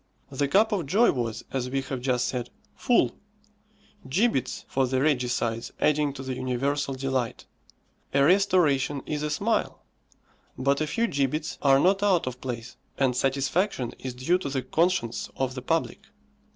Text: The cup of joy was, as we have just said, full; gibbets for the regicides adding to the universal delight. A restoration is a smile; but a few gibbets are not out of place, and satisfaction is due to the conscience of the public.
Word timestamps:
The 0.31 0.47
cup 0.47 0.71
of 0.71 0.87
joy 0.87 1.11
was, 1.11 1.45
as 1.53 1.69
we 1.69 1.81
have 1.83 2.01
just 2.01 2.25
said, 2.27 2.49
full; 2.75 3.13
gibbets 4.09 4.65
for 4.67 4.87
the 4.87 4.99
regicides 4.99 5.71
adding 5.79 6.11
to 6.13 6.23
the 6.23 6.33
universal 6.33 6.95
delight. 6.95 7.45
A 8.11 8.23
restoration 8.25 9.03
is 9.05 9.21
a 9.21 9.29
smile; 9.29 9.83
but 10.57 10.81
a 10.81 10.87
few 10.87 11.05
gibbets 11.05 11.59
are 11.61 11.79
not 11.79 12.01
out 12.01 12.25
of 12.25 12.41
place, 12.41 12.77
and 12.97 13.15
satisfaction 13.15 13.93
is 13.99 14.15
due 14.15 14.39
to 14.39 14.49
the 14.49 14.63
conscience 14.63 15.29
of 15.35 15.53
the 15.53 15.61
public. 15.61 15.99